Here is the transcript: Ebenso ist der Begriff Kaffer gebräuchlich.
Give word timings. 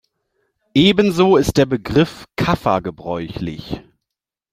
Ebenso 0.73 1.37
ist 1.37 1.57
der 1.57 1.67
Begriff 1.67 2.25
Kaffer 2.35 2.81
gebräuchlich. 2.81 3.81